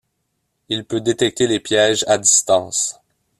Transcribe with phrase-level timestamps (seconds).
[0.67, 2.99] Il peut détecter les pièges à distance.